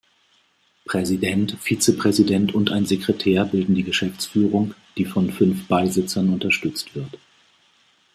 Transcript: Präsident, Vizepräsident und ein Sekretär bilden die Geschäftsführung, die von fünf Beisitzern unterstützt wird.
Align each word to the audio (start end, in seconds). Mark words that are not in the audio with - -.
Präsident, 0.85 1.57
Vizepräsident 1.59 2.55
und 2.55 2.71
ein 2.71 2.87
Sekretär 2.87 3.45
bilden 3.45 3.75
die 3.75 3.83
Geschäftsführung, 3.83 4.73
die 4.97 5.05
von 5.05 5.29
fünf 5.31 5.67
Beisitzern 5.67 6.31
unterstützt 6.33 6.95
wird. 6.95 7.19